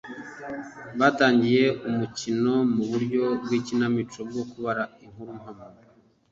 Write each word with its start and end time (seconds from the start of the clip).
batangiye 0.99 1.65
umukino 1.89 2.53
mu 2.73 2.83
buryo 2.89 3.23
bw’ikinamico 3.43 4.19
bwo 4.29 4.43
kubara 4.51 4.83
inkuru 5.05 5.31
mpamo 5.39 5.65